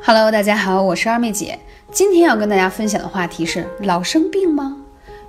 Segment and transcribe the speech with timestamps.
[0.00, 1.58] Hello，大家好，我是二妹姐。
[1.90, 4.76] 今天要跟大家分享的话题是老生病吗？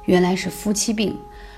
[0.06, 1.18] 原来是夫妻病。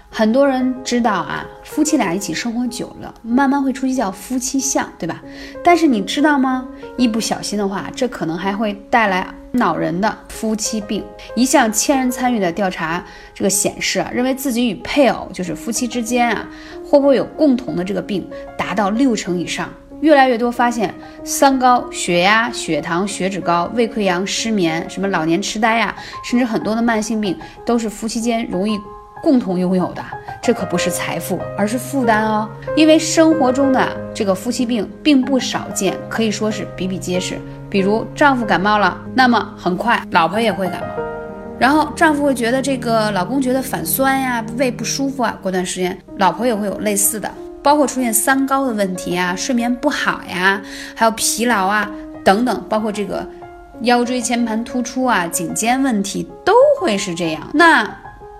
[0.09, 5.21] 很多人知道啊，夫妻俩一起生活久了，慢慢会出现叫夫妻相，对吧？
[5.63, 6.67] 但是你知道吗？
[6.97, 11.03] 一不小心的话，这可能还会带来恼人的夫妻病。
[11.35, 13.03] 一项千人参与的调查，
[13.33, 16.47] 这个显示啊，认为自己与配偶就是夫妻之间啊，
[16.83, 19.69] 会不会有共同的这个病，达到六成以上。
[20.01, 20.93] 越来越多发现，
[21.23, 28.79] 三高、血压、血糖、血脂高、胃溃疡、失眠，什么老年痴呆呀，甚至很多的慢性病，都是夫妻间容易。
[29.23, 30.03] 共同拥有的，
[30.41, 32.49] 这可不是财富，而是负担哦。
[32.75, 37.39] 因为生活中的这个夫妻病并不少见，可以说是比比皆是。
[37.69, 41.03] 比如丈夫感冒了，那么很快老婆也会感冒，
[41.59, 47.31] 然后丈夫会觉得这个老公觉得反酸呀，胃不舒服啊，过段时间老婆也会有类似的，
[47.63, 50.61] 包括出现三高的问题啊，睡眠不好呀，
[50.95, 51.89] 还有疲劳啊
[52.23, 53.27] 等等，包括这个
[53.81, 57.49] 腰椎间盘突出啊、颈肩问题都会是这样。
[57.53, 57.89] 那。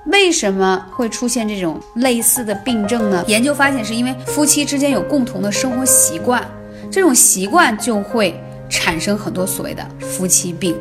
[0.07, 3.23] 为什么会出现这种类似的病症呢？
[3.27, 6.43] 研究发现，是因为夫妻之间有共同的生活习惯，
[6.89, 8.33] 这种习惯就会
[8.67, 10.75] 产生很多所谓的夫妻病，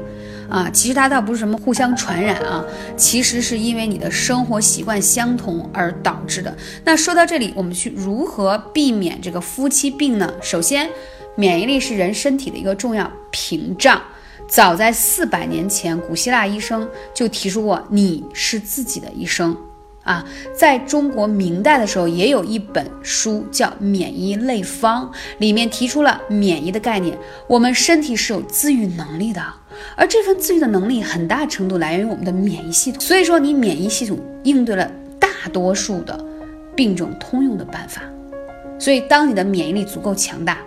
[0.51, 2.65] 啊，其实它倒不是什么互相传染啊，
[2.97, 6.55] 其实是因为你的生活习惯相同而导致的。
[6.85, 10.31] 那说到这里，我们去如何避免这个夫妻病呢？
[10.43, 10.91] 首先，
[11.37, 14.03] 免疫力是人身体的一个重要屏障。
[14.49, 19.57] 早在四百年前，古希腊医生就提出过，你是自己的医生
[20.11, 20.25] 啊。
[20.55, 25.07] 在中国明代的时候，也有一本书叫《免疫类方》，
[25.39, 27.17] 里面提出了免疫的概念。
[27.47, 29.43] 我们身体是有自愈能力的，
[29.97, 33.01] 而这份自愈的能力很大程度来源于我们的免疫系统。
[33.01, 36.19] 所以说，你免疫系统应对了大多数的
[36.75, 38.03] 病种通用的办法。
[38.79, 40.59] 所以，当你的免疫力足够强大。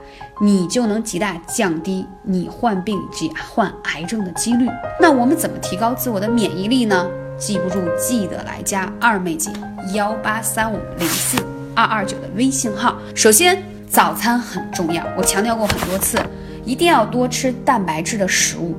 [0.42, 4.68] 你就能极大降低你患病及患癌症的几率。
[5.00, 7.08] 那我们怎么提高自我的免疫力呢？
[7.38, 9.52] 记不住，记得来加二妹姐
[9.94, 11.38] 幺八三五零四
[11.76, 12.98] 二二九的微信号。
[13.16, 16.18] 首先，早餐很重要，我强调过很多次，
[16.64, 17.06] 一定要。
[17.06, 18.76] 多吃蛋白质的食物。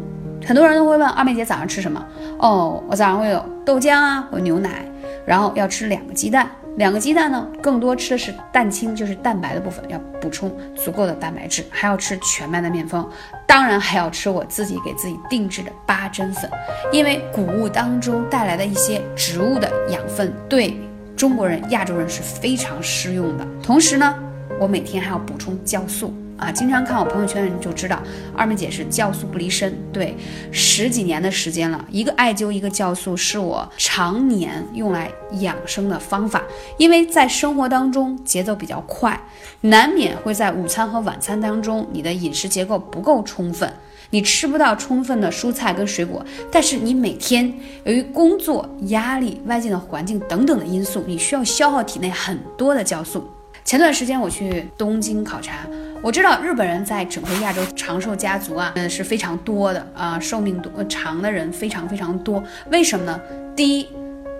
[0.46, 2.04] 很多人都会问二妹姐早上吃什么？
[2.38, 4.84] 哦，我早上会有豆浆啊，我牛奶，
[5.26, 5.66] 然后要。
[5.66, 6.48] 吃两个鸡蛋。
[6.76, 13.08] 两个鸡蛋呢，更多吃的是蛋清，就是蛋白的部分，要补充足够的蛋白质，还要吃全麦的面包，
[13.46, 16.50] 当然还要吃我自己给自己定制的八珍粉，
[16.92, 20.76] 因为谷物当中带来的一些植物的养分，对
[21.16, 23.46] 中国人、亚洲人是非常适用的。
[23.62, 24.12] 同时呢，
[24.58, 26.12] 我每天还要补充酵素。
[26.44, 28.02] 啊，经常看我朋友圈的人就知道，
[28.36, 29.74] 二妹姐是酵素不离身。
[29.90, 30.14] 对，
[30.52, 35.10] 十几年的时间了，一个艾灸，一个酵素，是我常年用来
[35.40, 36.42] 养生的方法。
[36.76, 39.18] 因为在生活当中节奏比较快，
[39.62, 43.72] 难免会在午餐和晚餐当中，你的饮食结构不够充分，
[44.10, 46.22] 你吃不到充分的蔬菜跟水果。
[46.52, 47.50] 但是你每天
[47.84, 53.26] 由于工作压力、外界的环境等等的因素，你需要消耗体内很多的酵素。
[53.64, 55.66] 前段时间我去东京考察，
[56.04, 62.44] 我知道日本人在整个亚洲长寿家族啊，嗯是非常多的啊，寿命多长的人非常非常多。
[62.70, 63.18] 为什么呢？
[63.56, 63.88] 第一，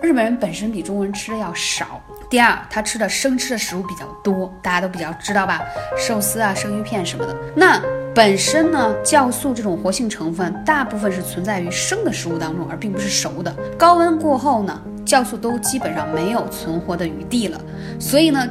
[0.03, 1.87] 日本人本身比中国人吃的要少；
[2.29, 5.63] 第二，他吃的生吃的食物比较多，大家都比较知道吧？
[5.97, 7.35] 寿司啊、生鱼片什么的。
[7.57, 7.81] 那
[8.15, 13.51] 本身呢，酵素这种活性成分大部分是存在于生的食物当中，而并不是熟的。
[13.79, 17.59] 高温过后呢，酵素都基本上没有存活的余地了，
[17.99, 18.47] 所以呢。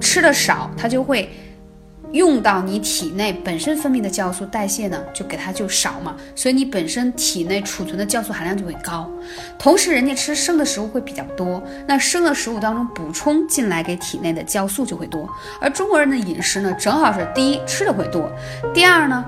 [0.00, 1.30] 吃的少，它就会
[2.14, 9.10] 用到你体内本身分泌的酵素代谢呢，就给它就少嘛，所以你本身体内储存的酵素含量就会高。
[9.58, 15.28] 同时，人家吃生的食物会比较多，那生的食物当中补充进来给体内的酵素就会多。
[15.60, 18.30] 而中国人的饮食呢，正好是第一吃的会多，
[18.72, 19.24] 第二呢，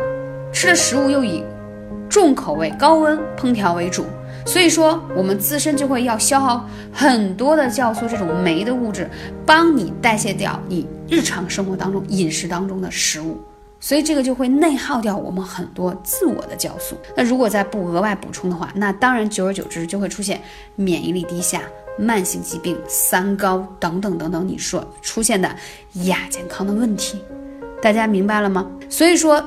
[0.53, 1.45] 吃的食物又以
[2.17, 4.07] 重口味、高温烹调为主。
[4.47, 9.07] 所以说，我们自身就会要消耗很多的酵素这种酶的物质，
[9.45, 13.39] 帮你代谢掉你日常生活当中饮食当中的食物，
[13.81, 16.97] 所以这个就会内耗掉我们很多自我的酵素。
[17.15, 20.41] 那如果再不额外补充的话，那当然久而久之就会出现
[20.75, 21.61] 免疫力低下、
[21.99, 25.55] 慢性疾病、三高等等等等你说出现的
[26.05, 27.21] 亚健康的问题，
[27.83, 28.67] 大家明白了吗？
[28.89, 29.45] 所以说。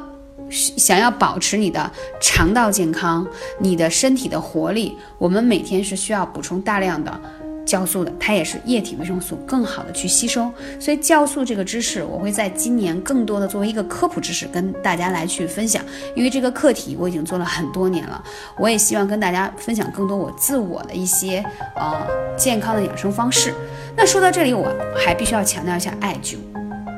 [0.49, 1.91] 想要保持你的
[2.21, 3.27] 肠道健康，
[3.59, 7.19] 你的身体的活力，我们每天是需要补充大量的
[7.65, 10.51] 酵素的，它也是液体维生素，更好的去吸收。
[10.79, 15.83] 所以酵素这个知识，我会在今年更多的作为一个科普知识跟大家来去分享。
[16.15, 18.23] 因为这个课题我已经做了很多年了，
[18.57, 21.45] 我也希望跟大家分享更多我自我的一些
[21.75, 23.53] 呃健康的养生方式。
[23.95, 26.37] 那说到这里，我还必须要强调一下艾灸，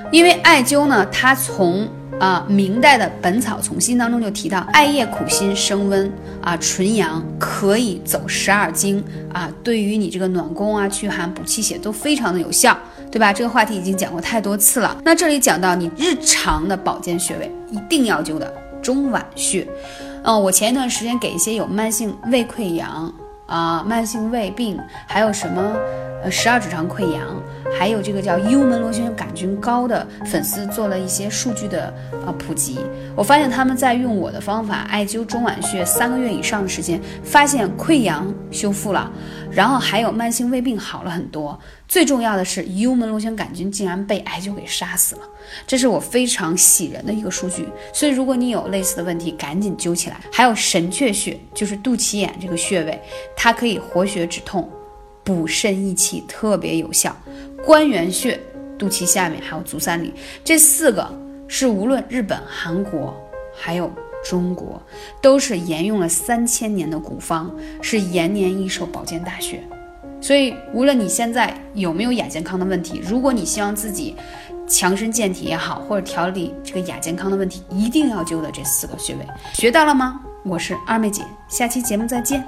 [0.09, 1.89] 因为艾灸呢，它从
[2.21, 9.03] 啊，明代的《本草从心》当中就提到，艾叶苦辛升温啊，纯阳，可以走十二经
[9.33, 12.77] 啊，对于你这个暖宫啊、驱寒补气血都非常的有效，
[13.11, 13.33] 对吧？
[13.33, 14.95] 这个话题已经讲过太多次了。
[15.03, 18.53] 那这里讲到你日常的保健穴位，一定要灸的
[18.83, 19.67] 中脘穴。
[20.21, 23.11] 嗯，我前一段时间给一些有慢性胃溃疡
[23.47, 25.75] 啊、慢性胃病，还有什么
[26.23, 27.21] 呃十二指肠溃疡。
[27.77, 31.93] 还有这个叫幽门螺旋杆菌高的粉丝做了一些数据的
[32.25, 32.79] 呃普及，
[33.15, 39.11] 我发现他们在用我的方法艾灸中脘穴三个月以上的时间，发现溃疡修复了，
[39.49, 41.57] 然后还有慢性胃病好了很多。
[41.87, 45.21] 最重要的是幽门螺旋杆菌竟然被艾灸给杀死了，
[45.65, 47.67] 这是我非常喜人的一个数据。
[47.93, 50.17] 所以如果你有类似的问题，赶紧灸起来。
[50.31, 53.01] 还有神阙穴，就是肚脐眼这个穴位，
[53.35, 54.69] 它可以活血止痛。
[55.23, 57.15] 补肾益气特别有效，
[57.65, 58.39] 关元穴
[58.77, 60.13] 肚脐下面还有足三里，
[60.43, 61.07] 这四个
[61.47, 63.15] 是无论日本、韩国
[63.55, 63.91] 还有
[64.23, 64.81] 中国，
[65.21, 69.61] 都是沿用了三千年的古方，是延年益寿保健大穴。
[70.19, 74.15] 所以无论你现在有没有亚健康的问题，如果你希望自己
[74.67, 80.21] 强身健体也好，或者调理这个亚健康的问题，一定要灸的这四个穴位，学到了吗？
[80.43, 82.43] 我是二妹姐，下期节目再见。